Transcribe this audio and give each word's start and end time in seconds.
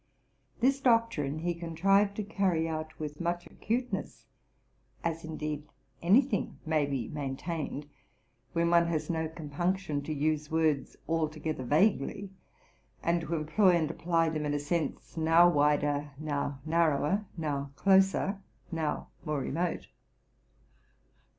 This 0.61 0.81
doctrine 0.81 1.37
he 1.41 1.53
contrived 1.53 2.15
to 2.15 2.23
carry 2.23 2.67
out 2.67 2.89
w 2.93 3.05
ith 3.05 3.21
much 3.21 3.45
acuteness; 3.45 4.25
as, 5.03 5.23
indeed, 5.23 5.67
any 6.01 6.23
thing 6.23 6.57
may 6.65 6.87
be 6.87 7.07
maintained 7.09 7.85
when 8.53 8.71
one 8.71 8.87
has 8.87 9.11
no 9.11 9.27
compunction 9.27 10.01
to 10.01 10.11
use 10.11 10.49
words 10.49 10.95
altogether 11.07 11.63
vaguely, 11.63 12.31
and 13.03 13.21
to 13.21 13.35
employ 13.35 13.75
and 13.75 13.91
apply 13.91 14.29
them 14.29 14.43
in 14.43 14.55
a 14.55 14.59
sense 14.59 15.17
now 15.17 15.47
wider, 15.47 16.09
now 16.17 16.61
nar 16.65 16.89
rower, 16.97 17.25
now 17.37 17.69
closer, 17.75 18.41
now 18.71 19.07
more 19.23 19.39
remote. 19.41 19.85